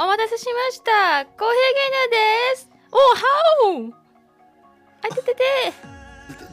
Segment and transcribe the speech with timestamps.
[0.00, 1.26] お待たせしました。
[1.26, 2.70] コーヒー牛乳です。
[2.92, 3.02] おは
[3.74, 3.92] お
[5.02, 5.42] あいててて。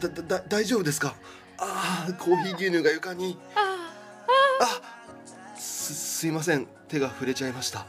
[0.00, 1.14] だ、だ、だ、大丈夫ですか？
[1.58, 3.38] ああ、コーヒー牛乳が床に。
[3.54, 3.92] あ
[5.54, 6.66] あす、すいません。
[6.88, 7.86] 手が触れちゃいました。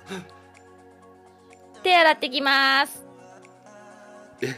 [1.82, 3.04] 手洗ってきます。
[4.42, 4.56] え？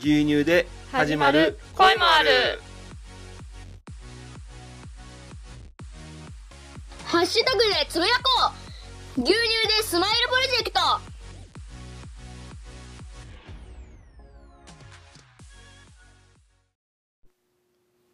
[0.00, 2.60] 牛乳で始まる恋もある。
[7.04, 8.61] ハッシュタグでつぶやこう
[9.14, 10.80] 牛乳でスマイルプロジェクト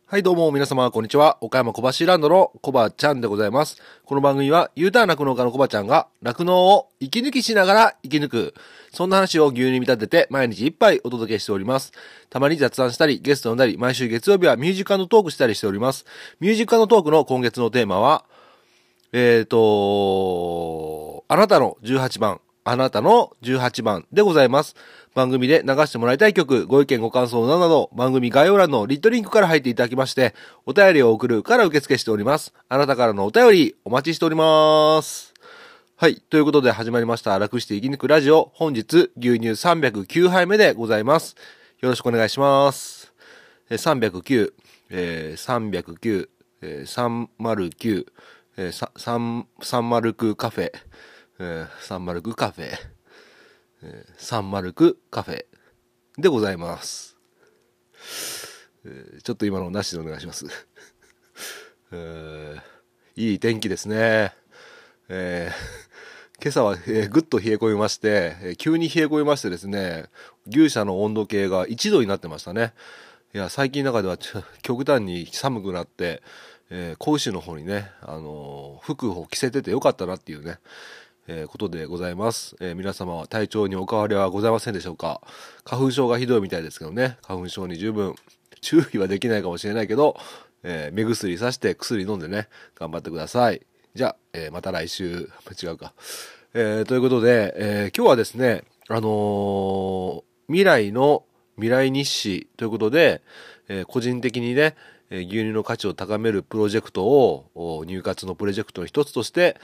[0.07, 1.39] はい、どうも、皆様、こんにちは。
[1.41, 3.81] 岡山小橋ランドのコバちゃんでございます。
[4.07, 8.55] この番組は、U ターン酪農家のコバちゃんが、酪農を息抜きしながら生き抜く。
[8.93, 11.93] そんな話を牛乳に見立てて、毎日一杯お届けしております。
[12.29, 16.07] たまに雑談したり、ゲスト呼んだり、毎週月曜日はミュージカルトークしたりしております。
[16.41, 18.25] ミュージカルトークの今月のテーマは、
[19.13, 24.77] えーと、あなたの18番、あなたの18番でございます。
[25.15, 30.35] 番組で流してもらいたい曲、ご意見ご感想などなど、番組概要欄のリットリンクから入っていただきまして、
[30.67, 32.53] お便りを送るから受付しております。
[32.69, 35.33] あなたからのお便り、お待ちしております。
[35.97, 36.21] はい。
[36.29, 37.39] ということで始まりました。
[37.39, 38.53] 楽して生き抜くラジオ。
[38.55, 41.35] 本日、牛乳309杯目でございます。
[41.81, 43.13] よろしくお願いします。
[43.71, 44.53] えー309、
[44.91, 46.29] えー
[47.39, 48.07] 309、
[48.59, 50.73] えー309、えー、さ3 309カフェ、
[51.39, 52.73] えー、309カフェ、
[53.85, 55.45] えー、309カフェ
[56.19, 57.17] でございます。
[58.85, 60.47] えちょっと今のなしでお願いします。
[61.93, 62.57] え
[63.15, 64.35] いい天気ですね。
[65.09, 65.89] えー
[66.41, 70.07] 今朝は、えーぐっと冷え込みまして、え急に冷え込みましてですね、
[70.47, 72.75] 牛舎の温度計が1度になってましたね。
[73.35, 74.17] いや、最近の中では
[74.63, 76.23] 極端に寒くなって、
[76.71, 80.59] えー、子の方にね、あのー服を着せててよかったなっていうね、
[81.27, 85.23] えーことでございます、えー皆様は体調にお変わりはございませんでしょうか
[85.65, 88.15] 花粉症がひどいみたいですけどね、花粉症に十分
[88.61, 90.19] 注意はできないかもしれないけど、
[90.63, 93.63] えー目薬さして薬飲んでね、頑張ってください。
[93.95, 95.31] じゃあ、えまた来週、
[95.61, 95.95] 違うか。
[96.55, 101.25] えということで、え今日はですね、あの未来の
[101.57, 103.23] 未来日誌ということで、
[103.69, 104.77] え個人的にね、
[105.11, 109.57] え牛乳の価値を高めるプロジェクトをお入活のプロジェクトの一つとして、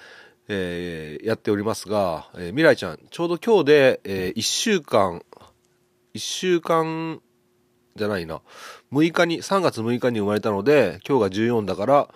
[0.48, 5.22] えーやっておりますが、えー未来ちゃん、ちょうど今日で、え1週間、
[6.14, 7.20] 1週間
[7.96, 8.40] じゃないな、
[8.92, 12.08] 6日に、3月6日に生まれたので、今日が14だから、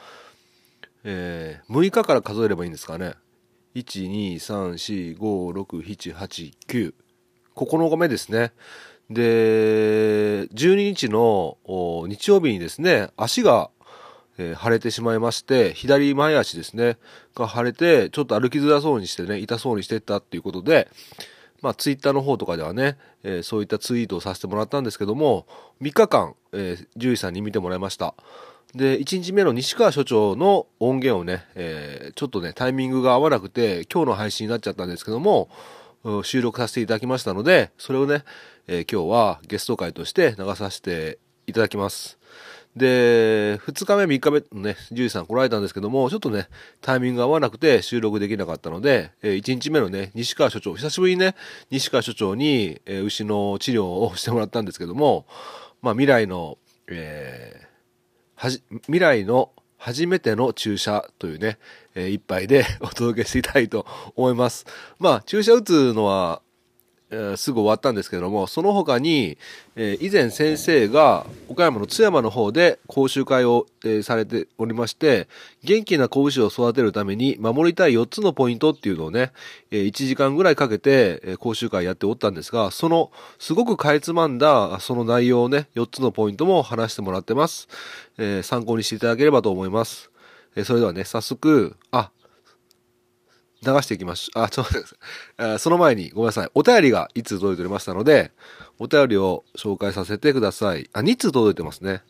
[1.05, 3.15] えー6日から数えればいいんですかね。
[3.75, 6.95] 1、2、3、4、5、6、7、8、9。
[7.55, 8.53] 9日目ですね。
[9.11, 11.57] で、12日の
[12.09, 13.71] 日曜日にですね、足が、
[14.37, 16.97] えー腫れてしまいまして、左前足ですね、
[17.35, 20.89] が腫れて、ちょっと歩きづらそうにしてね、痛そうにしてったっていうことで、
[21.61, 25.47] まあ、ツイッターの方とかではね、えーそういったツイートをさせてもらったんですけども、
[25.81, 28.15] 3日間、えー獣医さんに見てもらいました。
[28.75, 35.49] で、1日目の西川所長の音源をね、えーちょっとね、タイミングが合わなくて、今日の配信になっちゃったんですけども、
[36.23, 38.23] 収録させていただきましたので、それをね、
[38.69, 42.19] えー今日はゲスト会として流させていただきます。
[42.77, 46.49] で、2日目、3日目のね、獣医さん来られたんですけども、ちょっとね、
[46.83, 51.35] タイミングが合わなくて収録できなかったので、え1日目のね、西川所長、久しぶりにね、
[51.71, 55.27] 西川所長に、えー牛の治療をしてもらったんですけども、
[55.81, 56.59] まあ、未来の、
[56.89, 61.59] えー、未来の初めての注射というね、
[61.95, 64.67] えー一杯で お届けしていきたいと思います。
[64.99, 66.43] まあ、注射打つのは、
[67.11, 69.39] えーすぐ終わったんですけども、その他に、
[69.77, 75.29] えー以前先生が岡山の津山の方で講習会を、えーされておりまして、
[75.65, 79.33] 元気な子牛を育てるために守りたい4つのポイントっていうのをね、
[79.71, 87.69] え1時間ぐらいかけて、え講習会やっておったんですが、その、すごくかいつまんだ、その内容をね、4つのポイントも話してもらってます。
[88.19, 90.11] え参考にしていただければと思います。
[90.57, 92.11] えそれではね、早速、あ、
[93.65, 94.45] 流していきましょう。
[94.45, 94.99] あ、ちょっと待ってく
[95.37, 95.59] ださい。
[95.59, 96.51] その前にごめんなさい。
[96.55, 98.33] お便りが1通届いておりましたので、
[98.79, 100.89] お便りを紹介させてください。
[100.93, 102.03] あ、2通届いてますね。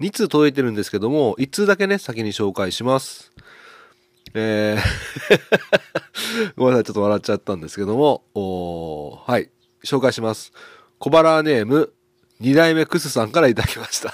[0.00, 3.32] 2通届いてるんですけども、1通だけね、先に紹介します。
[4.34, 4.82] えー
[6.56, 6.84] ごめんなさい。
[6.84, 9.50] ちょっと笑っちゃったんですけども、おはい。
[9.84, 10.52] 紹介します。
[10.98, 11.92] 小腹ネーム、
[12.40, 14.12] 2代目クスさんからいただきました。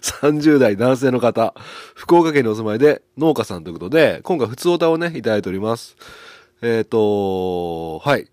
[0.00, 1.54] 30代男性の方、
[1.94, 5.96] 福岡県にお住まいで農家さんということで、今回普通歌をね、いただいております。
[6.62, 8.28] えっ、と、はい。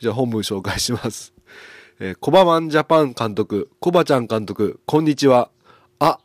[0.00, 1.32] じゃあ本文紹介します。
[1.98, 5.50] えーコバマンジャパン監督、コバちゃん監督、こんにちは。
[5.98, 6.20] あ、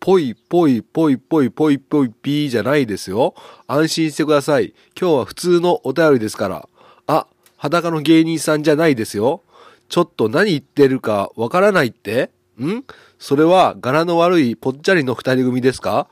[0.00, 3.34] ぽいぽいぽいぽいぽいぽいピーじゃないですよ。
[3.66, 4.74] 安心してください。
[4.98, 6.68] 今日は普通のお便りですから。
[7.06, 7.26] あ、
[7.56, 9.42] 裸の芸人さんじゃないですよ。
[9.88, 12.30] ちょっと何言ってるかわからないって
[12.60, 12.84] ん？
[13.18, 16.08] それは柄の悪いぽっちゃりの二人組ですか？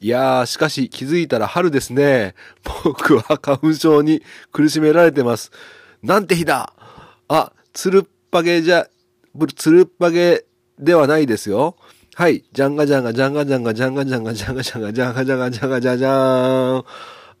[0.00, 2.34] いやー、しかし気づいたら春ですね。
[2.84, 5.50] 僕は花粉症に苦しめられてます。
[6.02, 6.72] なんて日だ
[7.28, 8.86] あ、つるっぱげじゃ、
[9.56, 10.44] つるっぱげ
[10.78, 11.76] ではないですよ。
[12.14, 12.44] はい。
[12.52, 16.84] ジャンガジャンガジャンガジャンガジャンガジャンガジャンガジャンガジャンガジャンガジャンガジャンジャン。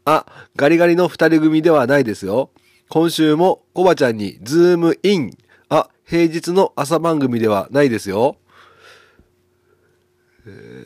[0.04, 2.50] あ、ガリガリの二人組ではないですよ。
[2.88, 5.36] 今週もコバちゃんにズームイン。
[6.08, 8.38] 平日の朝番組ではないですよ。
[10.46, 10.84] え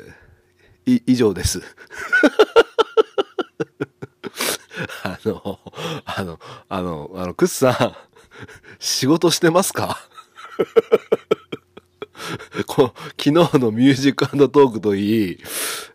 [0.85, 1.63] ー、い、以上です。
[5.05, 5.61] あの、
[6.05, 7.95] あの、あの、あの、クッさん、
[8.81, 9.97] 仕事してますか？
[12.67, 15.39] こ昨日のミュージックトークといい、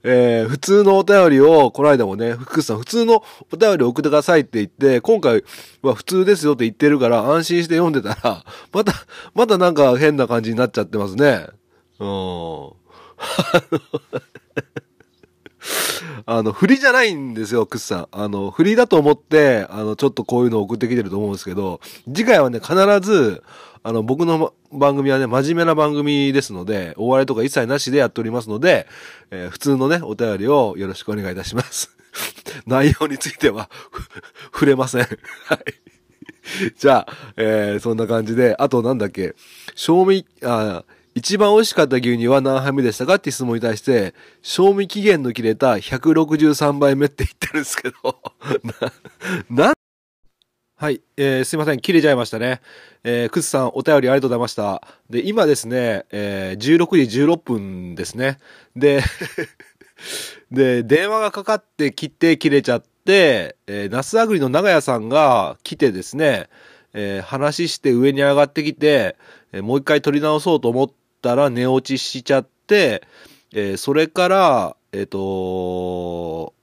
[0.03, 5.43] えー、普通のお便りを、この間もね、福さん、普通のお便りを送ってくださいって言って、今回
[5.81, 8.93] は普通ですよって言ってるから、安心して読んでたら、 また、
[9.33, 11.47] またなんか変な感じになっちゃってますね。
[11.99, 12.71] うん。
[16.25, 18.07] あの、振りじゃないんですよ、クッさん。
[18.11, 21.79] あの、振りだと思って、あの、ちょっとこういうのを送ってきてると思うんですけど、
[22.13, 23.43] 次回はね、必ず、
[23.83, 28.87] あの、僕の番組はね、真面目な番組ですので、お笑いとか一切なしでやっておりますので、
[29.31, 31.95] えー普通のね、お便りをよろしくお願いいたします。
[32.67, 33.69] 内容については、
[34.51, 35.01] 触れません。
[35.45, 36.71] はい。
[36.77, 39.35] じゃあ、えーそんな感じで、あとなんだっけ、
[39.75, 40.83] 賞味、あ、
[41.17, 48.21] 一番美味しかった牛乳は何杯目でしたかって質問に対して、賞味期限の切れた163杯目って言ってるんですけど、
[49.49, 49.73] な、な
[50.75, 52.61] はい、えーすいません、切れちゃいましたね。
[53.03, 54.87] えー、クスさん、お便りありがとうございました。
[55.09, 58.37] で、今ですね、えー16時16分ですね。
[58.75, 59.01] で、
[60.51, 66.47] で、電話がかかってきて切れちゃって、えー、ナスアグリの長屋さんが来てですね、
[66.93, 69.15] えー話して上に上がってきて、
[69.51, 73.03] えーもう一回取り直そうと思ってたら寝落ちしちゃって、
[73.53, 76.53] えーそれから、えっ、と、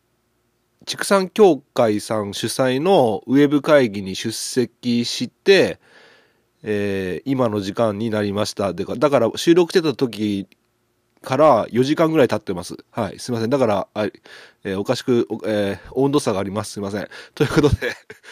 [0.86, 5.78] 畜産協会さん主催のウェブ会議に出席して、
[6.62, 8.72] えー今の時間になりました。
[8.72, 10.48] でかだから収録してた時
[11.20, 12.78] から4時間ぐらい経ってます。
[12.90, 13.18] はい。
[13.18, 13.50] すいません。
[13.50, 14.04] だから、あ
[14.64, 16.72] えーおかしく、えー温度差があります。
[16.72, 17.08] すいません。
[17.34, 17.76] ということで、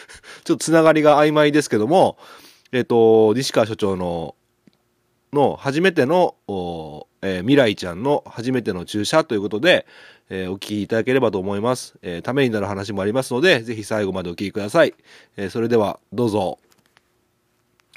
[0.45, 2.17] ちょっとつながりが曖昧ですけども、
[2.71, 4.33] えっ、と、西川所長の、
[5.33, 6.35] の初めての、
[7.21, 9.85] えー未来ちゃんの初めての注射ということで、
[10.29, 11.95] えーお聞きいただければと思います。
[12.01, 14.93] えーためになる話もありますので、ぜひ最後までお聞きください。
[15.37, 16.59] えーそれでは、どうぞ。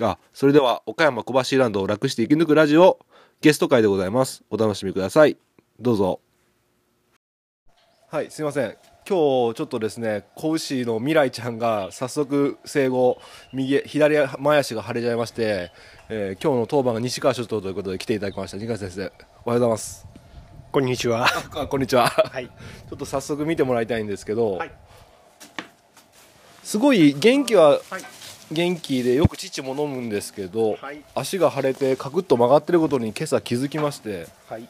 [0.00, 2.98] あ、それでは、岡山小橋ランドを楽して生き抜くラジオ、
[3.40, 4.42] ゲスト会でございます。
[4.50, 5.36] お楽しみください。
[5.80, 6.20] どうぞ。
[8.08, 8.95] はい、すいません。
[9.08, 13.20] 今日ちょっとですね、子牛の未来ちゃんが早速生後、
[13.52, 15.70] 右、左前足が腫れちゃいまして、
[16.08, 18.56] えー今日の当番が西川所長ということで来ていただきました。
[18.56, 20.06] 西川先生、おはようございます。
[20.72, 21.28] こんにちは。
[21.54, 22.08] あこんにちは。
[22.08, 22.46] はい。
[22.46, 24.72] ちょっと早速見てもらいたいんですけど、はい
[26.64, 27.80] すごい元気ははい。
[28.50, 34.68] 元気でよく乳も飲むんですけど、はい足が腫れてカクッと曲がってることに今朝気づきましてはい。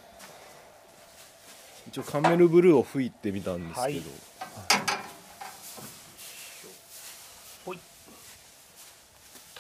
[1.96, 4.02] 一応カメルブルーを吹いてみたんですけど、はい
[7.64, 7.76] ほい。
[7.76, 7.88] 立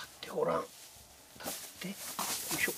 [0.04, 0.60] ってごらん。
[0.60, 1.88] 立って。
[1.88, 1.96] よい
[2.60, 2.72] しょ。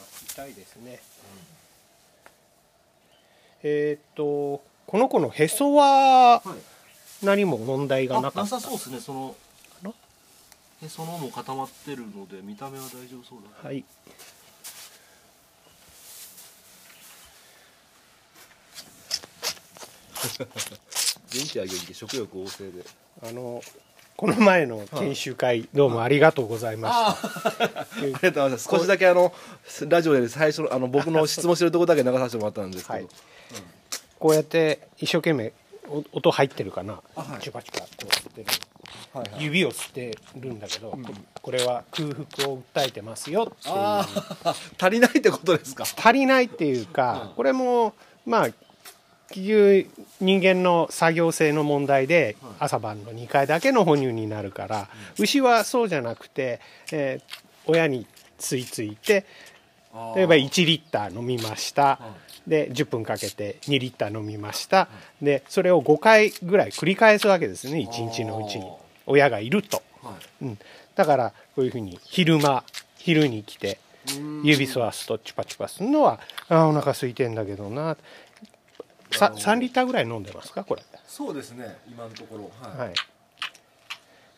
[0.00, 0.02] あ
[0.32, 1.00] 痛いですね。
[3.62, 6.42] えーっと、この子のへそは
[7.22, 8.58] 何も問題がなかった？
[8.58, 9.36] そうですねその
[10.82, 13.84] へその緒も固まってるので見た目は大丈夫そうだはい。
[21.32, 22.84] 元気は元気食欲旺盛で。
[23.22, 23.62] あの、
[24.16, 27.68] この前の研修会、どうもありがとうございました。
[27.70, 28.68] ありがとうございます。
[28.70, 29.32] 少しだけあの
[29.88, 33.08] ラジオで最初のあの僕の質問してるところだけ流させてもらったんですけど、はい。
[34.18, 35.52] こうやって一生懸命
[35.88, 37.42] お音入ってるかな、あはい。
[37.42, 38.46] チュパチュパこう吸ってる、
[39.14, 39.44] はいはい。
[39.44, 40.98] 指を吸ってるんだけど、こ
[41.40, 43.74] これは空腹を訴えてますよっていう。
[43.74, 44.06] あ
[44.44, 45.84] あ 足りないってことですか？
[45.84, 47.94] 足りないっていうか、これも
[48.26, 48.56] まあ結
[49.34, 49.86] 局
[50.20, 56.60] 人間の作業性の問題で朝晩の2回だけの哺乳になるから、牛はそうじゃなくて、
[56.92, 58.06] えー親に
[58.38, 59.26] ついついて
[60.16, 62.00] 例えば1リッター飲みました、
[62.46, 64.88] で10分かけて2リッター飲みました、
[65.20, 68.66] でそれを5回ぐらい繰り返すわけですね1日のうちに。
[69.10, 70.58] 親がいると、はうん、
[70.94, 72.64] だからこういうふうに昼間
[72.96, 73.78] 昼に来て
[74.44, 77.96] 指吸わすとチュパチュパするのはあーお腹空いてんだけどな
[79.12, 80.82] さ3リッターぐらい飲んでますかこれ？
[81.06, 82.50] そうですね今のところ。
[82.60, 82.92] はい、やっ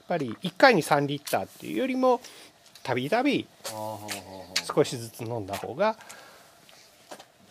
[0.08, 2.20] ぱり1回に3リッターっていうよりも
[2.82, 3.46] たびたび
[4.66, 5.96] 少しずつ飲んだ方が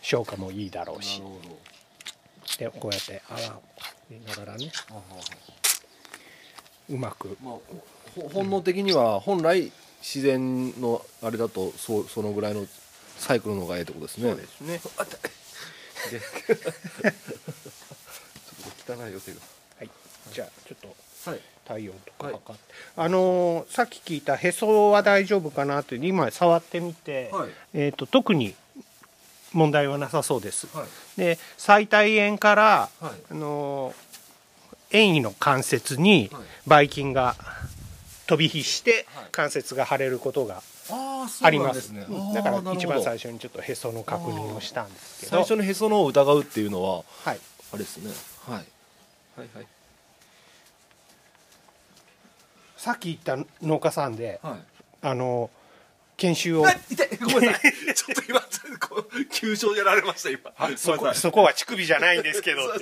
[0.02, 1.20] 消化もいいだろうし。
[1.20, 1.58] なるほど。
[2.58, 3.62] でこうやって泡を
[4.10, 4.70] 見ながらね。
[6.90, 7.38] うまく。
[7.42, 7.54] まあ、
[8.14, 12.66] ほ本能的には本来自然のあれだとそうそのぐらいの
[13.16, 14.30] サイクルの方がいいってことですね。
[14.30, 14.80] そうですね
[16.10, 16.54] で ちょ
[18.94, 19.38] っと汚い寄せが。
[19.78, 19.90] はい。
[20.32, 20.78] じゃあちょっ
[21.24, 21.40] とはい。
[21.64, 22.34] 体温とかはい。
[22.34, 27.50] 測って、あのーさっき聞いたへそは大丈夫かなって今触ってみて、はい。
[27.74, 28.54] えー、と特に
[29.52, 30.86] 問題はなさそうです、はい。
[31.16, 33.12] で最大円から、はい。
[33.30, 33.94] あのー
[34.94, 36.42] 遠位の関節にはい。
[36.66, 37.34] ばい菌が
[38.26, 39.26] 飛び火してはい。
[39.32, 40.62] 関節が腫れることが
[41.42, 42.06] ありますね。
[42.08, 43.22] うんだから一番最初。
[43.22, 47.36] 初にちょっとへその確認をしたんですけど最初のへその緒を疑うっていうのははい、
[47.72, 48.10] あれですね。
[48.46, 48.56] はい。
[48.56, 48.62] は
[49.44, 49.66] いはい
[52.76, 54.60] さっき言った農家さんではい。
[55.02, 55.62] あのー
[56.18, 56.66] 研修をご
[57.40, 57.72] めんなさい。
[57.94, 58.40] ちょっと今
[58.78, 60.52] こう急所やられました今。
[60.76, 62.60] そこそこは乳首じゃないんですけど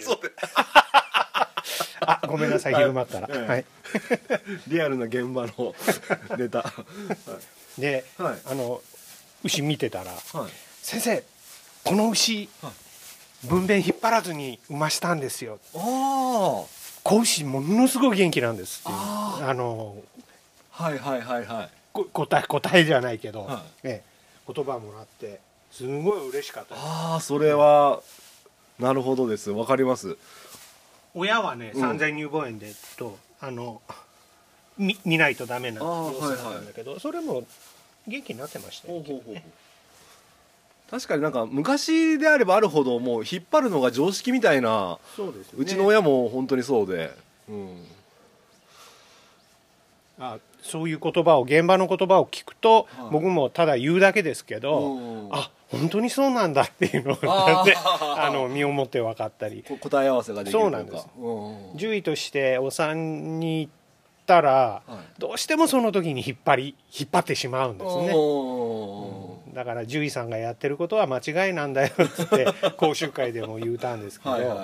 [2.01, 3.65] あごめんなさい昼間から、はいはい、
[4.69, 5.75] リアルな現場の
[6.37, 6.65] ネタ。
[7.81, 8.39] で、はい。
[8.47, 8.81] あの
[9.43, 10.53] 牛見てたらはい。
[10.83, 11.25] 「先生
[11.85, 13.47] この牛、はい。
[13.47, 15.59] 分娩引っ張らずに産ましたんですよ。
[15.73, 18.97] 子牛ものすごい元気なんです」っていう。
[18.97, 19.97] ああの
[20.71, 21.71] はいはいはいはい。
[21.93, 25.41] こ答え答えじゃないけど、はええ言葉もらって
[25.73, 26.75] すごい嬉しかった。
[26.77, 28.03] ああそれは
[28.79, 29.51] なるほどです。
[29.51, 30.17] わかります。
[31.15, 31.81] 親はね、うん。
[31.81, 33.81] 産前乳房炎でとあの
[34.79, 37.45] 見見ないとダメな様子だったんだけど、それも
[38.07, 39.03] 元気になってましたよ、
[40.91, 45.63] 確かになんか昔であればあるほどもう引っ張るのが常識みたいなそうですよね。
[45.63, 47.13] うちの親も本当にそうで、
[47.49, 47.85] うん、
[50.19, 53.11] あそういう言葉を現場の言葉を聞くと、はい。
[53.13, 55.29] 僕もただ言うだけですけど、うん。
[55.31, 57.65] あ本当にそうなんだっていうのをあー。
[57.65, 59.65] であの身をもって分かったり。
[59.67, 61.07] こ答え合わせができるそうなんです。
[61.19, 61.73] うん。
[61.75, 63.73] 獣医としてお産に行っ
[64.31, 65.21] たら、はい。
[65.21, 68.13] どうしてもその時に引っ張り引っ張ってしまうんですね。
[68.15, 69.55] おー。
[69.55, 72.47] だから獣医さんがやってることは間違いなんだよっつって
[72.79, 74.57] 講習会でも言うたんですけど、はいはい。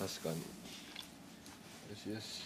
[0.00, 0.34] 確かに。
[0.34, 0.42] よ
[1.94, 2.42] しよし。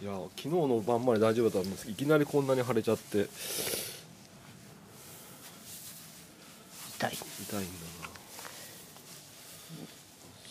[0.00, 3.26] いや昨日の晩まで大丈夫だったんですけどいきなりこんなに腫れちゃって。
[6.98, 7.12] 痛い。
[7.12, 8.17] 痛いんだ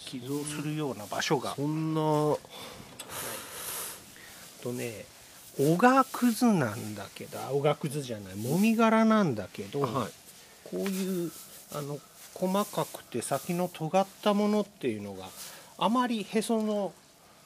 [0.07, 2.01] 起動するような場所がなそんな
[4.63, 5.05] とね
[5.59, 8.35] おがくずなんだけどあおがくずじゃない。
[8.35, 9.91] もみ殻なんだけど、はい。
[10.69, 11.31] こういう
[11.73, 11.99] あの
[12.35, 15.25] 細かくて先の尖ったものっていうのが
[15.77, 16.93] あまりへその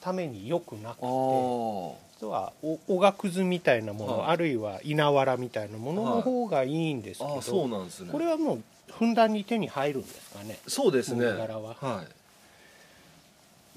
[0.01, 4.29] ために良くなくて実はおおがくずみたいなもの、はい。
[4.31, 8.11] あるいは稲わらみたいなものの方がいいんですけど、あーそうなんですね。
[8.11, 11.25] これはもうふんだんに手に入るんですかね、そうですね。
[11.25, 11.75] もみ殻は。
[11.79, 12.07] はい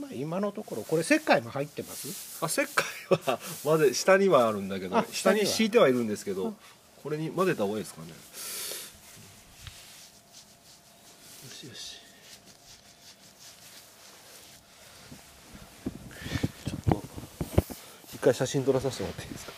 [0.01, 2.45] まあ、今のところこれ石灰も入ってます？
[2.45, 2.85] あ石灰
[3.35, 6.53] はまで下にはあるんだけどあ下に敷いてはいるんですけど
[7.03, 8.09] これに混ぜた方がいいですかね。
[8.09, 8.15] よ
[11.49, 11.99] しよし。
[16.67, 17.03] ちょっと
[18.15, 19.53] 一回写真撮らさせてもらっていいですか？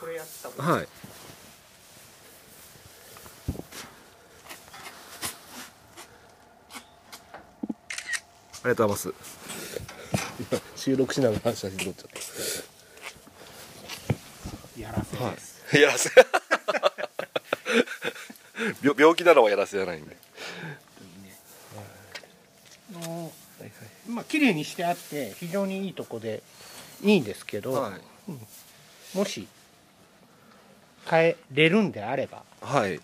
[0.00, 0.26] これやっ
[0.56, 0.88] たはい
[8.68, 9.34] りがとうございます。
[10.40, 12.08] 今収録しながら写真撮っちゃっ
[14.80, 15.82] やらせたです、はい。
[15.82, 16.10] やらせ。
[18.82, 20.16] 病病気なのはやらせじゃないんで。
[22.96, 23.32] あの
[24.08, 26.42] まあ綺麗にしてあって非常にいいとこで
[27.02, 28.00] いいんですけど、はい。
[29.16, 29.46] もし
[31.08, 32.98] 変えれるんであればはい。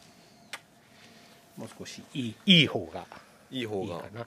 [1.56, 3.06] もう少しいいいい方が
[3.50, 3.94] いい方が。
[3.94, 4.26] いいかな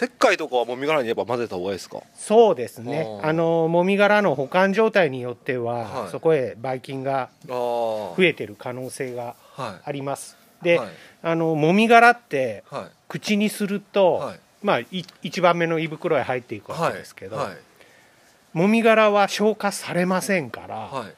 [0.00, 2.00] 石灰とかはもみ殻にやっぱ混ぜた方がいいですか？
[2.14, 3.06] そうですね。
[3.22, 6.10] あのもみ殻の保管状態によっては、はい。
[6.10, 9.82] そこへばい菌が増えてる可能性がはい。
[9.84, 10.38] あります。
[10.62, 10.88] で、はい。
[11.22, 12.84] あのもみ殻ってはい。
[13.08, 14.40] 口にすると、はい。
[14.62, 17.56] まあい一番目の胃袋へ入っていくわけですけど、はい。
[18.52, 21.14] もみ殻は消化されませんから、はい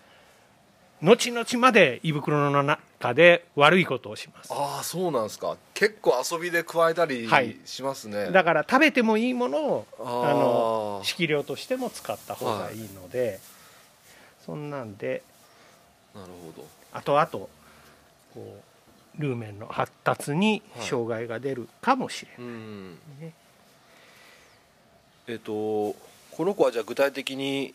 [1.03, 4.53] 後々まで胃袋の中で悪いことをします。
[4.53, 5.57] ああそうなんですか。
[5.75, 7.57] 結構遊びで加えたりはい。
[7.65, 12.77] しますね、だから食べてもいいものをあの適量としても使った方がい。
[12.77, 13.41] いので、
[14.47, 15.23] そんなんで
[16.15, 16.67] なるほど。
[16.93, 17.49] 後々
[18.35, 18.61] こ
[19.19, 20.87] うルーメンの発達にはい。
[20.87, 23.35] 障害が出るかもしれうんないね、
[25.27, 25.97] えっ、とこ
[26.39, 27.75] の子はじゃあ具体的に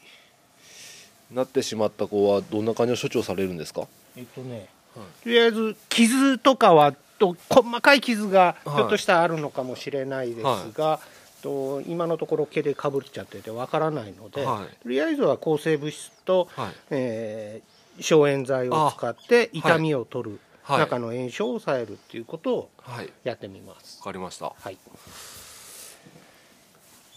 [1.32, 3.88] なってしまった子はどんな感じの処置をされるんですか？
[4.16, 5.24] えっとねはい。
[5.24, 8.76] とりあえず傷とかはと細かい傷がはい。
[8.76, 10.46] ひょっとしたらあるのかもしれないです
[10.78, 11.00] が、
[11.42, 14.84] と今のところ毛でかぶっちゃっててわからないので、はい。
[14.84, 16.72] とりあえずは抗生物質と、はい。
[16.92, 20.80] えー消炎剤を使って痛みを取る、はい。
[20.82, 23.10] 中の炎症を抑えるっていうことをはい。
[23.24, 23.98] やってみます。
[23.98, 24.04] わ。
[24.04, 24.54] かりました。
[24.56, 24.78] はい、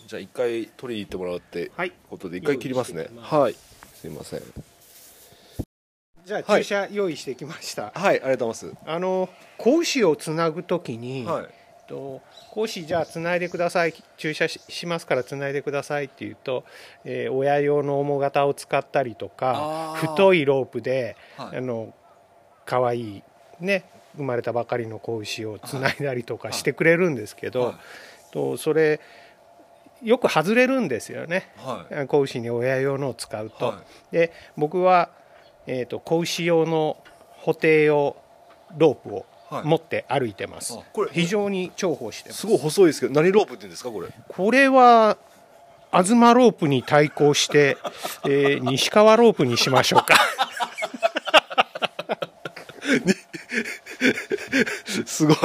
[0.07, 3.09] じゃあ一回取りに行ってもらうってはい、ことで一回切りますね。
[3.21, 3.57] はい
[4.01, 4.43] すいません。
[6.25, 6.63] じゃあはい。
[6.63, 7.93] 注射用意してきました。
[7.95, 9.29] はいありがとうございあの
[9.59, 11.51] 子牛をつなぐときに、ますはい
[11.91, 13.95] と講師じゃあつないでください。
[14.17, 16.65] 注射ししますからつないでくださいっていうと、
[17.05, 20.09] えー親用の重型を使ったりとかあー。
[20.09, 21.59] 太いロープで、はい。
[21.59, 21.93] あの
[22.65, 23.23] 可愛い
[23.59, 23.85] ね
[24.17, 27.75] 生まれたばかりの子牛をつないだりとかしてくれるんですけど、はい。
[28.33, 29.01] とそれ
[30.03, 31.53] よく外れるんですよね。
[31.59, 32.07] はい。
[32.07, 33.67] 子牛に親用のを使うと。
[33.67, 35.11] はで僕は、
[35.67, 36.97] えー、と子牛用の
[37.39, 38.17] 補定用
[38.77, 39.65] ロープをはい。
[39.65, 42.43] 持って歩いてます、あこれ非常に重宝してます。
[42.43, 44.07] すごい細いですけど何ロープって言うんですかこれ？
[44.29, 45.17] これは
[45.93, 47.77] 東ロープに対抗して、
[48.25, 50.15] えー西川ロープにしましょうか
[55.07, 55.37] すごい。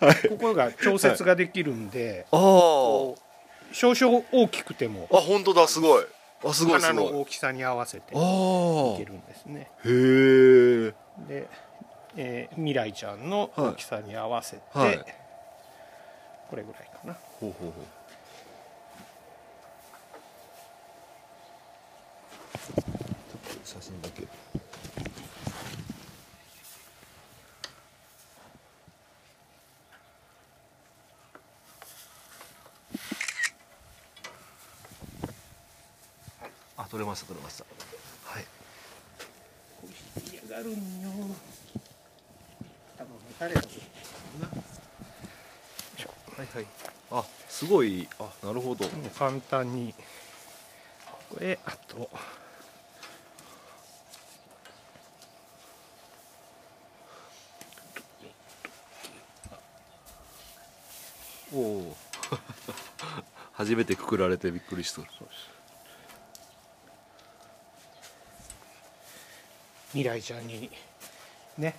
[0.00, 6.04] あのここが調節ができるんで、あこう少々大きくてもああ本当だすごい。
[6.44, 7.12] あすごいす鼻ごい。
[7.12, 8.16] の大きさに合わせてい
[8.98, 9.70] けるんですね。
[9.84, 10.94] へえ。
[11.28, 11.48] で、
[12.16, 14.98] えー未来ちゃんの大きさに合わせて、はい。
[16.48, 17.14] これぐらいかな。
[17.40, 17.84] ほうほうほう。
[23.64, 24.22] 写真だけ
[36.86, 37.64] あ取れました取れました。
[38.24, 38.46] はい。
[46.36, 46.66] はいはい。
[47.10, 48.08] あすごい。
[48.20, 48.84] あなるほど。
[49.18, 49.94] 簡単に。
[51.28, 52.08] これあと。
[61.52, 61.96] おお
[63.54, 65.00] 初めてくくられてびっくりした
[69.96, 70.70] 未来ちゃんに
[71.56, 71.74] ね。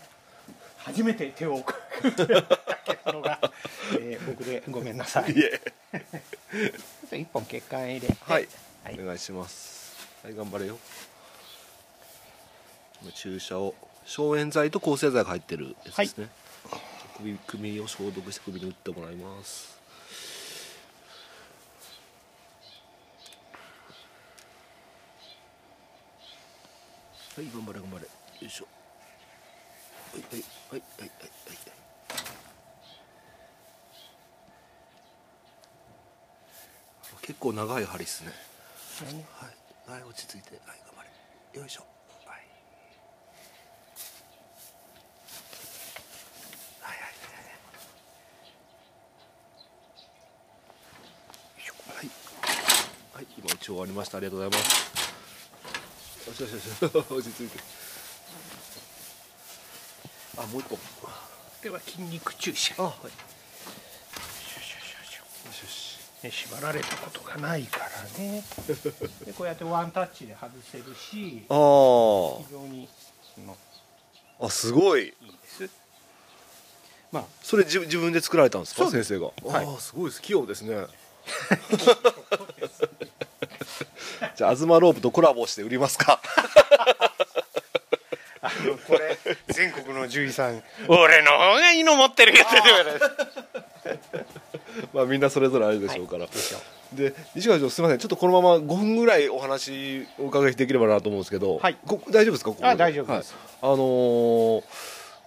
[0.79, 3.39] 初めて手をか けたのが、
[3.99, 5.33] えー僕でごめんなさい。
[5.33, 5.61] いえ。
[7.15, 8.17] 一本血管入れて。
[8.21, 8.47] はい、
[8.83, 8.99] はい。
[8.99, 9.97] お願いします。
[10.23, 10.79] はい頑張れよ。
[13.03, 13.75] 今注射を
[14.05, 16.29] 消炎剤と抗生剤が入ってるやつですね、
[17.17, 19.76] 首首を消毒して首に打ってもらいます
[27.37, 28.09] はい頑張れ頑張れよ
[28.41, 28.65] いしょ
[30.11, 31.77] はいはいはいはいはいはい
[37.21, 38.31] 結構長い針っすね
[39.05, 41.03] はい、はい、落ち着いて、はい、頑張
[41.53, 41.59] れ。
[41.59, 41.81] よいしょ。
[42.25, 42.41] はい。
[46.81, 47.53] はい、はい、はい、
[51.53, 51.97] はい。
[51.97, 52.09] はい。
[53.13, 54.17] はい、今一応終わりました。
[54.17, 54.96] ありがとうございます。
[56.27, 57.59] よしよしよし、落ち着いて。
[60.37, 60.77] あ、もう一個。
[61.63, 62.93] では筋肉注射あ、はい。
[62.93, 63.13] よよし
[64.55, 65.97] よしよしよしよし。
[66.23, 68.43] ね縛られたことがないからね
[69.25, 71.53] でこうやってワンタッチで外せるしあ
[72.41, 72.89] 非常に
[74.39, 75.03] あ、あ、すごい。
[75.05, 75.69] いいです
[77.11, 78.89] まあそれ自自分で作られたんですか？
[78.89, 79.27] 先生が。
[79.27, 80.21] はいああ、すごいです。
[80.23, 80.75] 器用ですね。
[84.37, 86.21] じゃあ、東ロープとコラボして売りますか。
[88.39, 94.25] あのこれ全国の獣医さん俺の方がいいの持ってるよって言われて
[94.93, 96.27] まあ、みんなそれぞれあるでしょうから。
[96.27, 96.59] でしょ
[96.93, 101.57] で、西川さん、すみません、ちょっとこのまま5分ぐらいお話お伺いできればなと思うんですけど。
[101.57, 102.51] はいこ大丈夫ですか。
[102.51, 104.63] ここあ大丈夫ですはい、あのー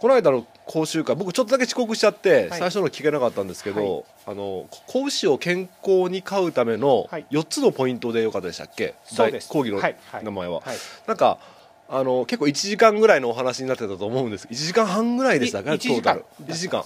[0.01, 2.59] この間の講習会僕ちょっとだけ遅刻しちゃって、はい。
[2.59, 4.05] 最初の聞けなかったんですけど、はい。
[4.29, 7.27] あの子牛を健康に飼うためのはい。
[7.31, 9.49] 4つのポイントでよかったでしたっけ、そうです。
[9.51, 9.97] 大講義のはい。
[10.11, 10.25] はい。
[10.25, 10.77] 名前は、はい。
[11.07, 11.39] なんか
[11.91, 15.73] あの結構1時間ぐらいのお話になってたと思うんです1時間半ぐらいでしたか？
[15.75, 16.01] い一時間。
[16.01, 16.25] トータル。
[16.47, 16.85] 1時間。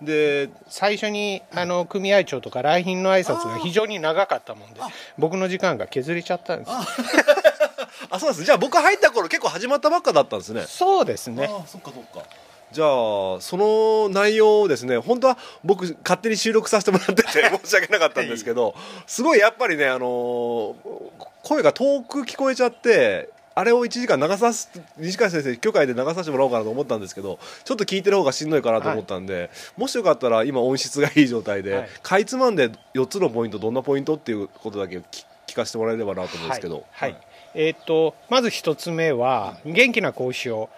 [0.00, 4.80] で最初にあの組合長とか来賓の挨拶が非常に長かったもんで
[5.18, 6.70] 僕の時間が削れちゃったんです。
[6.70, 6.86] あ。
[8.10, 10.64] あそうですじゃあ僕入った頃結構始まったばっかだったんですね。
[10.66, 11.46] そうですね。
[11.50, 12.26] ああそっかそっか
[12.72, 12.88] じゃあ
[13.40, 17.28] その内容をですね本当は僕勝手に収録させてもらってて
[17.64, 18.74] 申し訳なかったんですけど
[19.06, 20.74] すごいやっぱりねあのー
[21.44, 31.88] 声が遠く聞こえちゃってあれを1時間流さす西川先生許可で流させてもらおうかなと思ったんですけどちょっと聞いてる方がしんどいかなと思ったんで、もしよかったら今音質がいい状態で、はい。
[32.02, 35.02] かいつまんで4つのポイントどんなポイントっていうことだけ聞
[35.46, 37.12] 聞かせてもらえればなと思うんですけど、はい。
[37.12, 37.20] はい。
[37.54, 40.68] えーっとまず一つ目は元気な子牛を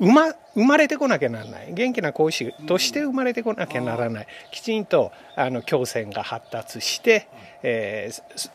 [0.00, 1.72] 生ま生まれてこなきゃならない。
[1.72, 7.28] 元気な子牛として生まれてこなきゃならない、きちんとあの胸腺が発達して、
[7.62, 8.50] えーす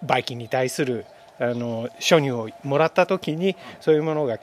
[0.00, 1.06] ばい菌に対する
[1.40, 4.38] あの初乳をもらった時にそういうものが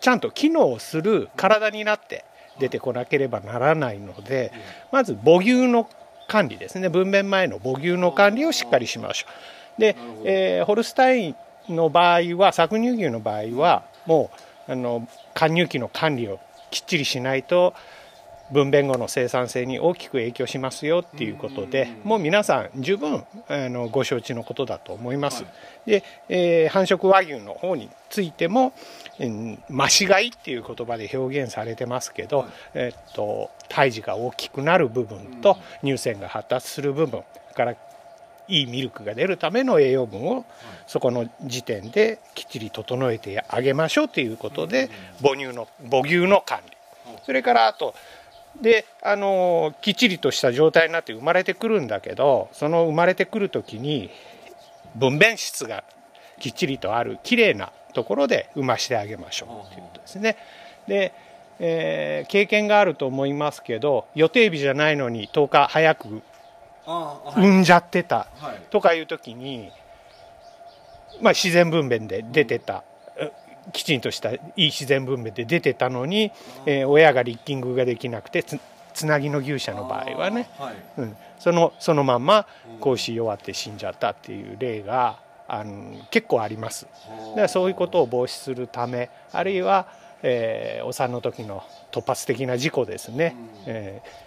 [0.00, 2.26] ちゃんと機能する体になって
[2.58, 4.52] 出てこなければならないので
[4.92, 5.88] まず母乳の
[6.28, 6.90] 管理ですね。
[6.90, 9.26] 分娩前の母乳の管理をしっかりしましょ
[9.78, 9.80] う。
[9.80, 11.36] で、えーホルスタイン
[11.70, 17.74] の場合は搾乳牛の場合はもうあの貫乳期の管理をきっちりしないと
[18.52, 25.44] 分娩後の生産性に大きく影響しますよっていうことでもう皆さん十分あのご承知のことだと思います。
[25.86, 28.72] で、えー繁殖和牛の方についても
[29.18, 37.22] うん増し飼いっていう言葉で表現されてますけど、えっと胎児が大きくなる部分と乳腺が発達する部分
[37.54, 37.76] から
[38.48, 40.44] いいミルクが出るための栄養分を
[40.86, 44.90] そこの時点できっちり整えてあげましょうということで
[45.22, 46.76] 母乳の母牛の管理。
[47.24, 47.94] それからあと
[48.60, 54.10] であのきっちりとした状態になって生まれてくるんだけどその生まれてくる時に
[54.94, 55.84] 分娩室が
[56.38, 60.36] きっちりとある綺麗なところで産ましてあげましょうということですね。
[60.86, 61.12] で、
[61.58, 66.22] えー経験があると思いますけど予定日じゃないのに10日早く
[66.86, 68.26] 産んじゃってた。
[68.38, 68.62] はい。
[68.70, 69.70] とかいう時に、
[71.20, 72.84] まあ、自然分娩で出てた、
[73.16, 73.30] え
[73.72, 76.32] きちんとしたいい自然分娩で出てたのに、
[76.66, 78.58] えー親がリッキングができなくてつ
[78.92, 80.74] つなぎの牛舎の場合はね、はい。
[80.98, 82.46] うん、そのそのまんま
[82.80, 85.18] 子牛弱って死んじゃったっていう例が
[85.48, 86.86] あの結構あります。
[87.30, 89.86] だからそういうことを防止するためあるいは、
[90.22, 94.23] えーお産の時の突発的な事故ですね、えー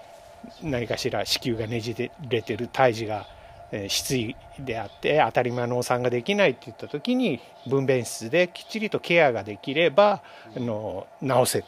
[0.64, 1.94] 何かしら子宮がねじ
[2.30, 3.26] れてる胎児が、
[3.72, 10.24] えー失意であって当たり前のお産ができないっていった時に分娩室できっちりとケアができれば
[10.56, 11.66] あの治せる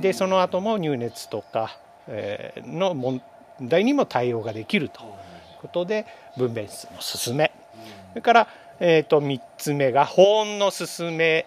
[0.00, 3.22] でその後も入熱とか、えーの問
[3.60, 5.02] 題にも対応ができると。
[5.02, 5.04] い
[5.58, 7.52] うことで分娩室の勧め。
[8.10, 8.48] それから、
[8.80, 11.46] えー、と3つ目が保温の勧め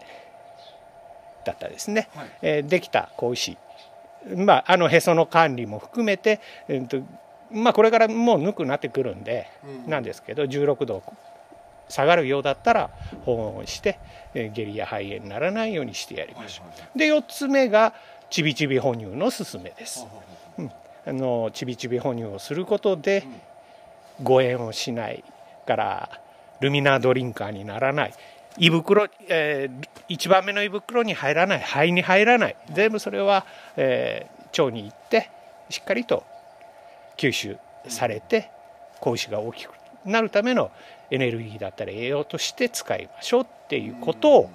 [1.45, 2.09] だったですね、
[2.41, 3.57] えーできた子牛
[4.35, 7.01] まああのへその管理も含めて、えーと
[7.51, 9.47] まあ、これからもうぬくなってくるんで、
[9.87, 11.03] なんですけど16度
[11.89, 12.89] 下がるようだったら
[13.25, 13.99] 保温して、
[14.33, 16.63] えー下痢や肺炎にならないようにしてやりましょ
[16.95, 16.97] う。
[16.97, 17.93] で4つ目が
[18.29, 20.07] ちびちび哺乳の勧めです。
[20.57, 20.71] うん。
[21.05, 23.25] あのちびちび哺乳をすることで
[24.23, 25.23] 誤嚥をしない
[25.65, 26.09] から
[26.59, 28.13] ルミナードリンカーにならない
[28.57, 31.61] 胃袋、えー、1番目の胃袋に入らない。
[31.61, 32.55] 肺に入らない。
[32.73, 33.45] 全部それは、
[33.77, 35.29] えー腸に行って
[35.69, 36.23] しっかりと
[37.17, 38.51] 吸収されて
[38.99, 39.71] 子牛が大きく
[40.05, 40.71] なるための
[41.09, 44.49] エネルギーだったり栄養として使いましょうっていうことを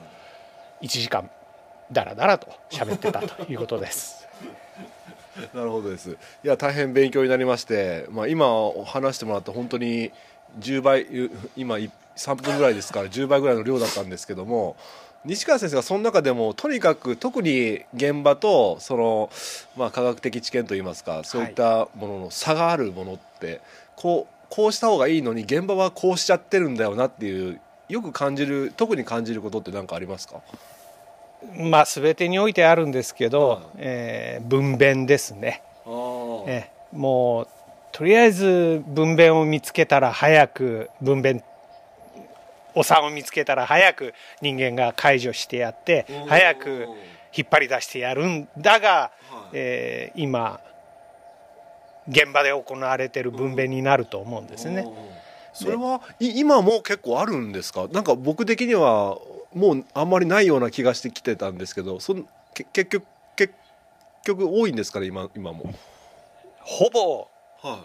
[0.82, 1.30] 1時間
[1.90, 4.26] だらだらと喋ってたということです。
[5.54, 6.10] なるほどです。
[6.10, 6.16] い
[6.48, 8.46] や大変勉強になりまして、まあ、今
[8.86, 10.10] 話してもらった本当に
[10.60, 14.76] 10倍う今い3分ぐらいですから10倍ぐらいの量だったんですけども
[15.24, 19.30] 西川先生がその中でもとにかく特に現場とその、
[19.76, 23.60] まあ、科学的知見といいますかそういったものの差があるものって、
[23.96, 30.42] こうこうした方がいいのに現場はこうしちゃってるんだよなっていうよく感じる特に感じることって何かありますか？
[31.58, 35.62] まあ全てにおいてあるんですけど、はいえー分娩ですね、
[36.46, 37.48] えーもう
[37.96, 41.42] とりあえず分娩を見つけたら早く分娩
[42.74, 46.88] お産を見つけたら早く人間が解除してやって早く
[47.34, 49.10] 引っ張り出してやるんだが、は
[49.46, 49.50] い。
[49.54, 50.60] えー今
[52.08, 54.86] 現場で行われてる分娩になると思うんですね。
[55.54, 57.88] それはい今も結構あるんですか？
[57.90, 59.18] なんか僕的には
[59.54, 63.06] もうあんまりないような気がしてきてたんですけどそんけ結局
[63.36, 63.54] 結
[64.22, 65.74] 局多いんですかね今今も、
[66.60, 67.26] ほぼ、は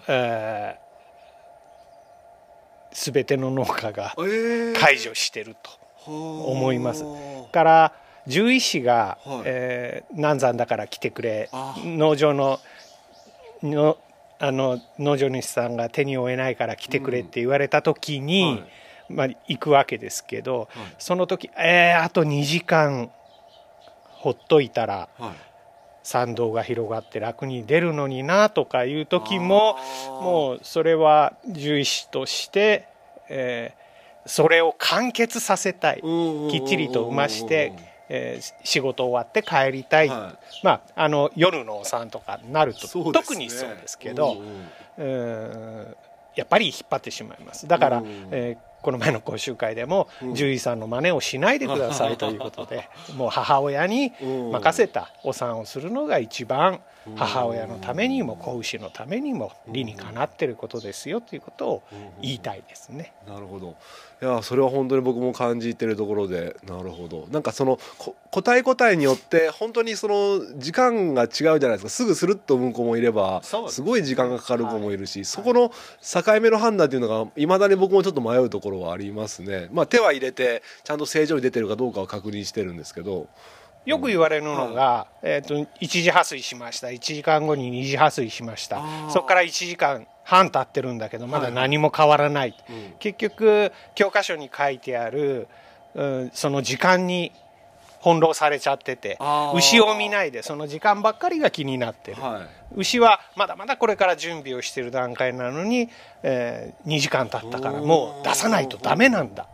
[0.08, 4.13] えー、全ての農家が
[4.78, 5.82] 解除してると。
[6.06, 7.04] 思思います。
[7.52, 7.94] から
[8.26, 9.41] 獣医師が、はい。
[9.46, 11.50] えー難産だから来てくれ。
[11.52, 12.60] あ農場の
[13.63, 13.98] の
[14.39, 18.63] あの農場主さんが手に負えないから来てくれって言われた時に、はい。
[19.13, 23.12] まあ、行くわけですけど、その時えー、あと2時間
[24.22, 25.51] ほっといたらはい
[26.04, 29.78] 参道が広がって楽に出るのになとかいう時も
[30.22, 32.88] もうそれは獣医師として、
[33.30, 33.82] えー
[34.28, 36.02] それを完結させたい。
[36.52, 37.74] きっちりと産まして、
[38.08, 43.12] えー仕事終わって帰りたい、はまああの夜のお産とかになると、ね。
[43.14, 44.38] 特にそうですけど、
[44.98, 45.96] うん
[46.36, 47.68] やっぱり引っ張ってしまいます。
[47.68, 48.28] だから、うん。
[48.30, 50.34] えーこの前の講習会でも、うん。
[50.34, 56.82] 獣医さんの真似をしないでくださいということで もう母親にうん任せたお産をするのが一番
[57.16, 61.84] 母親のためにも子牛のためにも理にかなってることですよということを
[62.22, 63.14] 言いたいですね。
[63.28, 63.76] なるほど。
[64.22, 67.28] いやそれは本当に僕も感じてるところでなるほど。
[67.32, 71.90] なんかそのこ答え答えによって本当にその時間が違うじゃないですか。
[71.90, 79.70] すぐスルッと産む子もいればすすごい時間がかかる子もいるし、そこの境目の判断っていうのがいまだに僕もちょっと迷うところはありますね。
[79.72, 83.28] まあ手は入れてちゃんと正常に出てるかどうかは確認してるんですけど
[83.86, 86.88] よく言われるのが、えー、と一時破水しました。
[86.88, 88.82] 1時間後に二次破水しました。
[89.10, 92.94] そこから1時間半経ってるんだけどまだ何も変わらない、うん。
[93.00, 95.48] 結局教科書に書いてある、
[95.96, 97.32] うん、その時間に
[98.02, 99.17] 翻弄されちゃってて
[99.56, 102.50] 牛を見ないでその時間ばっかりが気になってる、はい。
[102.76, 105.89] 牛はまだまだこれから準備をしてる段階なのに、
[106.24, 109.48] え2時間経ったからもう出さないとダメなんだ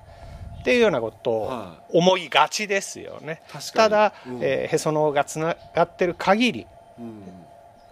[0.68, 3.42] っていうようなことをは思いがちですよね。
[3.50, 3.72] 確かに。
[3.72, 4.40] ただ、うん。
[4.42, 6.68] えーへその緒がつながってる限り
[7.00, 7.24] うん。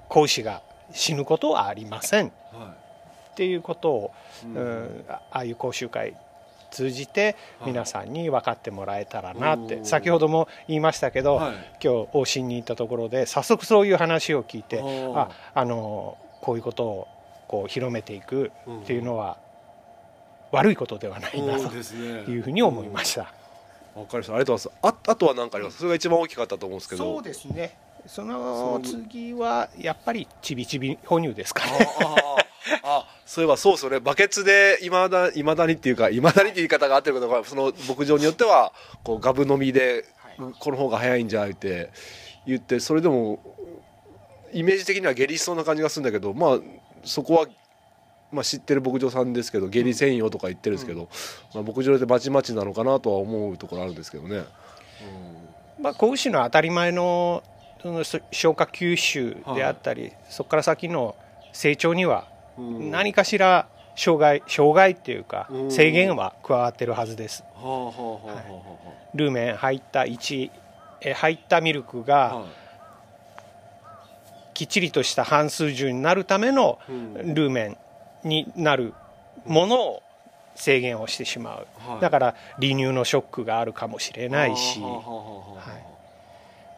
[0.10, 0.62] 子牛が
[0.92, 2.34] 死ぬことはありません。
[2.52, 2.74] は
[3.32, 4.12] っていうことを、
[4.44, 4.56] うん。
[4.58, 6.18] うんあああいう講習会
[6.70, 7.70] 通じてはい。
[7.70, 11.54] 皆さんに分かってもらえたらなって、うん先ほども言いましたけど、はい。
[11.54, 14.82] 今日往診に行ったところで早速そういう話を聞いて
[15.16, 17.08] ああのこういうことを
[17.48, 19.38] こう広めていくっていうのは
[20.56, 23.34] 悪いことではないなというふうに思いました。
[23.94, 24.34] わかりました。
[24.34, 24.98] ありがとうございます。
[25.08, 25.78] ああとは何かあります？
[25.78, 27.04] それが一番大きかったと思うんですけど。
[27.04, 27.78] そうですね。
[28.08, 31.90] その次はやっぱりちびちび哺乳ですかね。
[32.02, 32.16] あ
[32.84, 34.00] ああそういえばそうですよね。
[34.00, 40.06] バケツでいまだいまだにっていうかいまだにっていう言い方が合ってるかどその牧場によってはこうガブ飲みで、
[40.38, 40.54] はい。
[40.60, 41.92] この方が早いんじゃって
[42.46, 43.40] 言ってそれでも
[44.54, 46.60] イメージ的には下痢しそうな感じがするんだけどまあ
[47.04, 47.48] そこは、
[48.36, 51.10] まあ、知ってる牧場さんですけど下痢専用とか言ってるんですけど、
[51.54, 54.44] まあ、牧場でまちまちなのかなとは思うところあるんですけどね。
[55.80, 57.44] まあ、子牛の当たり前の
[57.82, 61.16] そのそ消化吸収であったり、そこから先の
[61.54, 62.92] 成長にはうん。
[62.92, 65.72] 何かしら障害障害っていうかうん。
[65.72, 67.44] 制限は加わってるはずです。
[69.14, 70.52] ルーメン入った1
[71.02, 72.46] え入ったミルクあがはい。
[74.54, 77.34] きっちりとした半数重になるためのうん。
[77.36, 77.78] ルーメン
[78.26, 78.94] になる
[79.46, 80.04] ものを
[80.56, 82.02] 制限をしてしまう、はい。
[82.02, 84.80] だから離乳のショックがあるかもしれないし、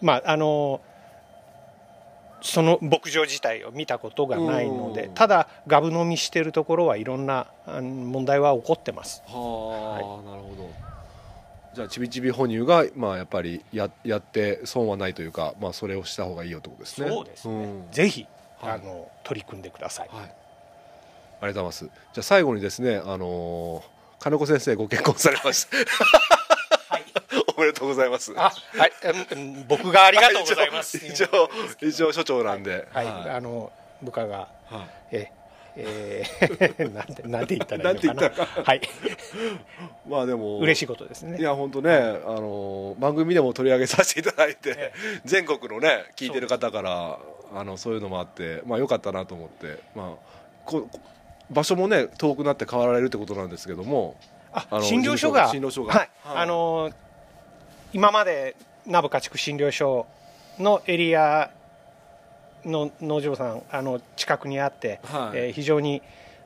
[0.02, 0.82] まああの
[2.42, 5.14] その牧場自体を見たことがないのでうん。
[5.14, 9.24] ただガブ飲みしてるところはいろんな問題は起こってます。
[9.28, 10.70] はあ、なるほど。
[11.74, 17.10] じゃあちびちび哺乳がまあやっぱりややって損はないというかまあそれをした方がいいよってことですね。
[17.10, 18.26] そうですね、んぜひ、
[18.60, 18.72] はい。
[18.74, 20.10] あの取り組んでください。
[20.12, 20.47] はい
[21.42, 22.02] ありがとうございます。
[22.14, 25.78] じゃあ最後にですねあのー金子先生ご結婚されました。
[25.78, 27.04] はい。
[27.56, 28.34] おめでとうございます。
[28.36, 28.92] あ、はい、
[29.68, 30.98] 僕がありがとうございます。
[31.06, 31.50] 一応
[31.82, 32.88] 一応所長なんで。
[32.92, 33.30] はい、はい。
[33.30, 33.72] あの
[34.02, 34.50] 部下が。
[34.66, 35.18] はい。
[35.18, 35.32] え
[35.80, 38.22] えー なんてなんて言ったらいいのかな。
[38.24, 38.82] なんて言ったはい、
[40.10, 40.58] まあでも。
[40.58, 41.38] 嬉しいことですね。
[41.40, 47.20] いや本当ね、あの番組でも取り上げさせていただいて、え全国のね聞いてる方から
[47.54, 51.00] あのそういうのもあってまあ良かったなと思ってまあここ
[51.52, 54.16] 場所もね遠くなって変わられるってことなんですけども。
[54.54, 55.50] ああの診療所が。
[55.50, 55.94] 診療所が。
[55.94, 56.38] はい、はい。
[56.44, 56.92] あの
[57.94, 58.56] 今まで
[58.86, 60.08] 名部家畜診療所
[60.60, 61.52] のエリア
[62.66, 65.38] の農場さんあの近くにあって、はい。
[65.38, 66.02] えー非常に、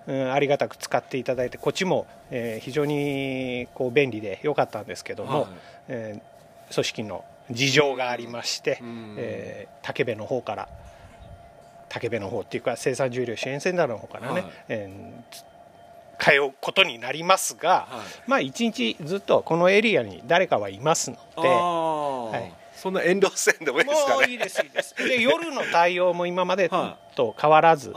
[0.08, 5.50] うん、ありがたく使っていただいてこっちも、えー非常にこう便利で良かったんですけども、はい。
[5.88, 9.16] えー組織の事情がありまして、うん。
[9.18, 10.70] えー竹部の方から
[11.92, 14.52] 竹部の方っていうか生産重量支援センターの方からね、はい。
[14.70, 15.52] えー
[16.24, 18.30] 通うことになりますが、はい。
[18.30, 21.48] まあ一日ずっとこのエリアに誰かはいますので。
[21.48, 22.54] はい。
[22.76, 24.16] そんな遠慮せんでもいいですかね。
[24.16, 27.92] もういいですいいですで夜の対応も今まではと変わらず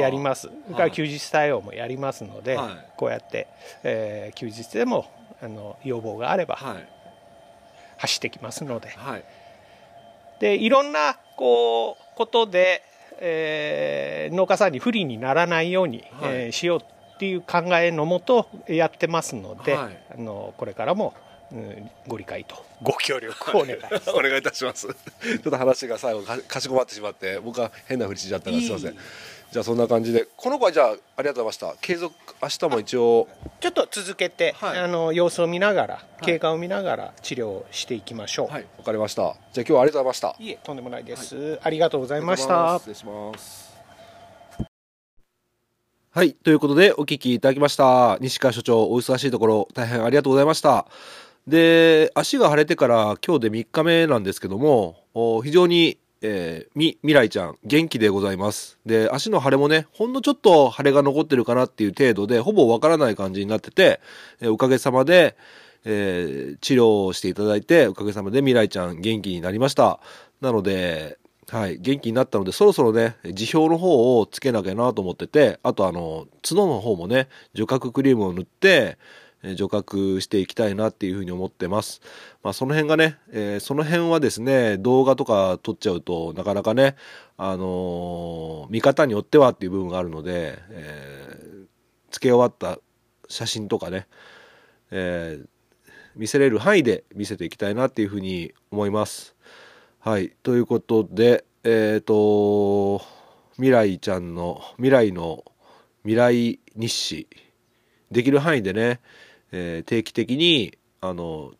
[0.00, 2.70] やります、それから休日対応もやりますので、はい。
[2.96, 3.46] こうやって、
[3.84, 5.06] えー休日でも
[5.40, 6.88] あの要望があればはい。
[7.98, 9.24] 走ってきますので、はい。
[10.40, 12.82] でいろんなこうことで、
[13.20, 16.34] えー農家さんに不利にならないように、はい。
[16.34, 19.98] えーしようっていう考えのもとやってますので、はい。
[20.14, 21.14] あのこれからも、
[21.50, 22.62] うんご理解と。
[22.82, 23.78] ご協力をお願い。
[24.14, 24.86] お願いいたします。
[24.86, 24.94] ちょ
[25.36, 28.92] っと話が最後かかしこまってしまって僕は変なふりしちゃったからすいません。
[28.92, 28.98] いい
[29.50, 30.28] じゃあそんな感じで。
[30.36, 31.74] この子はじゃあありがとうございました。
[31.80, 33.28] 継続明日も一応。
[33.60, 34.78] ちょっと続けて、はい。
[34.78, 35.98] あの様子を見ながらい。
[36.22, 38.52] 経過を見ながら治療をしていきましょう。
[38.52, 38.66] はい。
[38.76, 39.22] わかりました。
[39.22, 40.36] じゃあ今日はありがとうございました。
[40.38, 42.82] いえとんでもないです、ありがとうございましありがたとうございます。
[42.82, 43.68] 失礼します
[46.10, 46.32] はい。
[46.32, 48.18] ということで、お聞きいただきました。
[48.20, 50.86] 西川所長、お忙しいところ、大変ありがとうございました。
[51.46, 58.78] で、足が腫れてから今日で3日目なんですけども、お非常に、えーみ、未来ちゃん、元気でございます。
[58.84, 64.00] で、足の腫れもね、ほんのちょっと腫れが残ってるかなっていう程度で、ほぼわからない感じになってて、
[64.40, 65.36] えーおかげさまで、
[65.84, 70.00] えー治療をしていただいて、おかげさまで未来ちゃん元気になりました。
[70.40, 71.18] なので、
[71.50, 78.98] はい、元気になったので、そろそろね、辞表の方をつけなきゃなと思ってて、あとあの、角の方もね、除角クリームを塗って、
[79.54, 82.00] 除角していきたいなっていうふうに思ってます。
[82.42, 86.96] まあその辺がね、えーその辺はですね、動画とか撮っちゃうとなかなかね、
[87.36, 91.66] あのー見方によってはっていう部分があるので、えー
[92.10, 92.80] つけ終わった
[93.28, 94.06] 写真とかね、
[94.90, 95.40] え
[96.16, 99.36] 見せれる範囲で見せていきたいなっていうふうに思います。
[100.00, 100.32] はい。
[100.42, 103.02] ということで、えっ、と、
[103.54, 105.44] 未来ちゃんの、未来の
[106.02, 107.28] 未来日誌、
[108.10, 109.00] できる範囲でね、
[109.52, 111.52] えー定期的に、あの、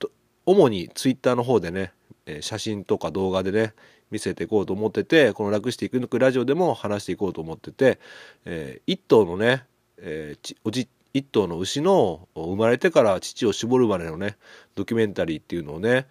[0.46, 1.92] 主にツイッターの方でね、
[2.27, 3.74] えー写真とか動画でね、
[4.11, 7.98] 見せていこうと思ってて、この楽していくのくラジオでも話していこうと思ってて、
[8.44, 9.64] えー一頭のね、
[9.98, 14.37] えーおじ一頭の牛の生まれてから乳を絞るまでのね
[14.74, 16.07] ドキュメンタリーっていうのをね、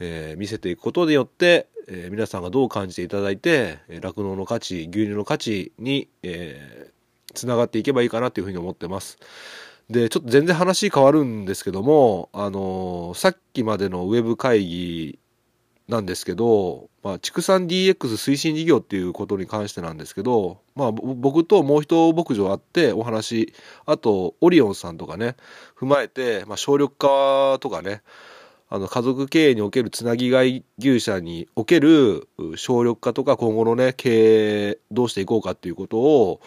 [0.00, 6.92] えー見せていくことによって、えー皆さんがどう感じていただいて酪農の価値牛乳の価値に、えー
[7.34, 9.16] つながっていけばいいかなというふうに思ってます。
[9.92, 15.18] でちょっと全然話変わるんですけども、あのーさっきまでのウェブ会議
[15.88, 23.52] なんですけど、まあ、畜産 DX 推進事業っていうことに関してなんですけど、まあ、僕ともう一牧場あってお話
[23.84, 25.36] あとオリオンさんとかね
[25.78, 28.02] 踏まえて、まあ、省力化とかね
[28.70, 36.40] あの家族経営におけるつなぎがい牛舎における省力化とか今後のね経営どうしていこうかっていうことを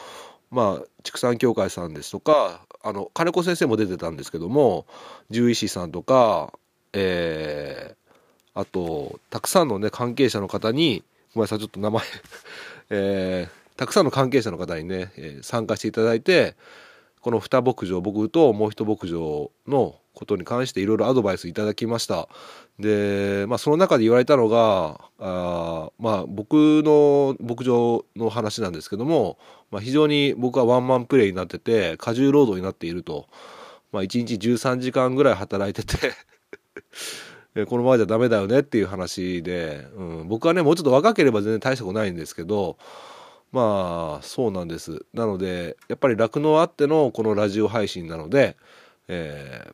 [0.50, 4.86] まあ畜産協会さんですとかあの金子先生も出てたんですけども
[5.30, 6.54] 獣医師さんとか
[6.94, 8.06] えー
[8.58, 12.04] あとたくさんのね関係者の方にごめんなさいちょっと名前
[12.92, 16.56] えーたくさんの関係者の方にね、えー参加していただいて
[17.22, 22.30] この2牧場僕ともう1牧場のことに関していろいろアドバイスいただきました。
[22.80, 26.54] で、まあ、その中で言われたのがあまあ僕
[26.86, 29.38] の牧場の話なんですけども、
[29.76, 33.28] まあ、非常に僕はワンマンプレイになってて過重労働になっていると、
[33.92, 36.14] まあ、1日13時間ぐらい働いてて
[37.68, 42.78] このままじゃダメだよねっていう話で、うん、僕はねもうちょっと若ければ全然大したことないんですけど
[43.52, 45.06] まあそうなんです。
[45.14, 48.56] なのでやっぱり酪農あってのこのラジオ配信なので、
[49.10, 49.70] え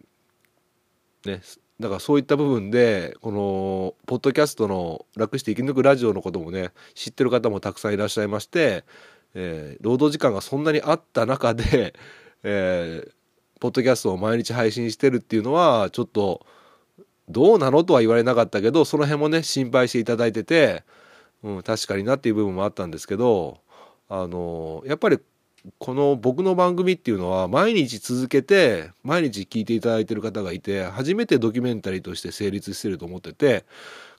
[1.25, 1.41] ーね
[1.81, 8.85] だからそういった部分でこのポッドキャストの「楽して生き抜くラジオ」のこともね知ってる方もたくさんいらっしゃいまして、
[9.33, 11.93] えー労働時間がそんなにあった中で、
[12.43, 13.11] えー
[13.59, 16.43] ポッドキャストを毎日配信してるっていうのはちょっと
[17.29, 20.83] どうなのとは言われなかったけどその辺もね心配していただいてて、
[21.43, 23.59] うん、確かになっていう部分もあったんですけど
[24.09, 25.19] あのやっぱり
[25.77, 33.65] この僕の番組っていうのは毎日続けて毎日聞いていただいてる方がいて初めてドキュメンタリーとして成立してると思ってて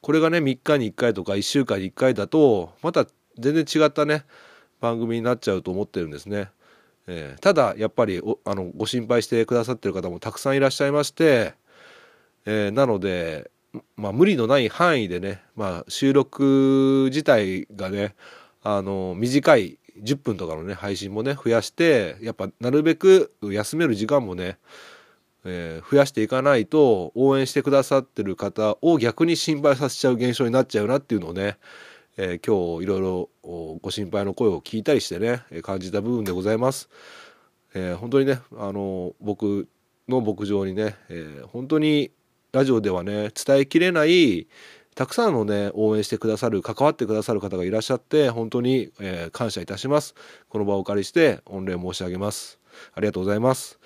[0.03, 3.07] これがね3日に1回とか1週間に1回だとまた
[3.39, 4.25] 全然違ったね
[4.83, 6.51] 番組になっちゃうと思ってるんですね。
[7.07, 11.55] えーただやっぱりあのご心配してくださってる方もたくさんいらっしゃいまして、
[12.45, 13.51] えーなので、
[13.97, 18.15] まあ、無理のない範囲でね、まあ、収録自体がね
[18.63, 24.59] あの短い10分とかのね配信もね増やしてやっぱなるべく休める時間もね、
[25.45, 31.57] えー増やしていかないと応援してくださってる方を逆に心配させちゃう現象になっちゃうなっていうのをね、
[32.17, 33.31] えー今日いろいろ
[33.81, 36.89] ご心配の声を聞いたりしてね感じた部分でございます。
[37.75, 39.69] えー本当にねあの僕
[40.09, 42.11] の牧場にね、えー本当に
[42.53, 44.47] ラジオではね伝えきれない
[44.95, 50.15] たくさんのね応援してくださる関わってくださる方がいらっしゃって本当に、えー感謝いたします。
[50.51, 52.59] この場をお借りして御礼申し上げます。
[52.95, 53.79] ありがとうございます。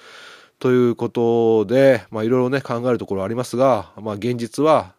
[0.59, 4.95] ということでまあいろいろね考えるところありますがまあ現実は、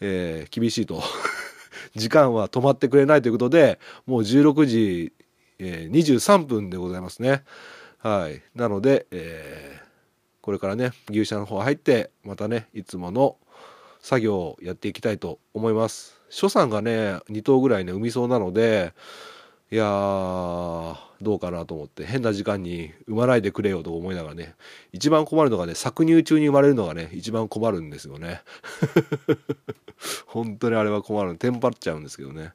[0.00, 1.00] え厳しいと。
[1.96, 5.12] 時間は止まってくれないということでもう16時、
[5.58, 7.42] えー23分でございますね
[7.98, 8.42] はい。
[8.54, 9.86] なので、えー
[10.46, 13.36] これからね、牛舎の方入って、またね、いつもの
[14.00, 16.20] 作業をやっていきたいと思います。
[16.30, 18.92] 所さんがね、2頭ぐらいね、産みそうなので、
[19.72, 24.54] いやー、どうかなと思って、変な時間に産まないでくれよと思いながらね、
[24.92, 28.42] 一番困るのがね、搾乳中に生まれるのがね、一番困るんですよね。
[30.26, 31.34] 本当にあれは困る。
[31.34, 32.52] テンパっちゃうんですけどね。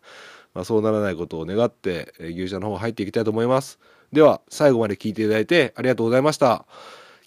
[0.53, 3.78] まあ、そうならないことを願って、牛舎の方入っていきたいと思います。
[4.14, 6.66] では、最後まで聞いていただいてありがとうございました。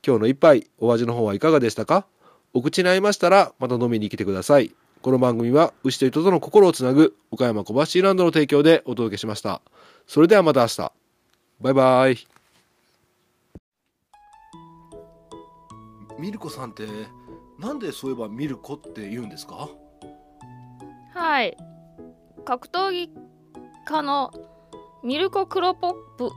[0.07, 2.07] 今日の一杯、お味の方はいかがでしたか？
[2.55, 4.75] お口に合いましたら、また飲みに来てください。
[5.05, 9.61] この番組は、牛と人との心をつなぐ、岡山小橋ランドの提供でお届けしました。
[10.07, 10.93] それではまた明日。
[11.61, 12.17] バイバイ。
[16.19, 16.87] ミルコさんって、
[17.59, 19.69] なんでそういえばミルコって言うんですか？
[21.13, 21.55] はい
[22.47, 23.11] 格闘技
[23.85, 24.33] 家の
[25.03, 26.31] ミルコ・クロポップ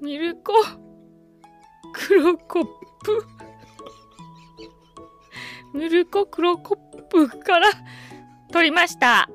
[0.02, 0.52] ミルコ・
[1.92, 2.64] クロコッ
[3.04, 3.26] プ
[5.74, 7.68] ミルコ・クロコップから
[8.52, 9.28] 取りました。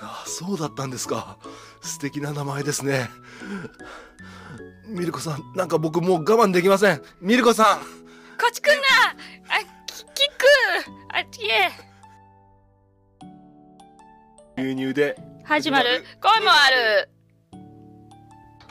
[0.00, 1.38] ああそうだったんですか。
[1.80, 3.08] 素敵な名前ですね。
[4.88, 7.02] ミルコさんなんか僕もう我慢できません。
[7.20, 7.78] ミルコさん。
[7.78, 7.84] こ
[8.48, 8.82] っち来んな。
[9.48, 10.46] あきキック
[11.08, 11.70] あっちへ
[14.58, 15.16] 牛乳で。
[15.44, 16.04] 始まる。
[16.20, 17.08] 声もある。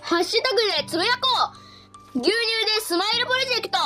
[0.01, 1.19] ハッシュタグでつぶやこ
[2.15, 2.19] う。
[2.19, 3.77] 牛乳でスマイルプロジェクト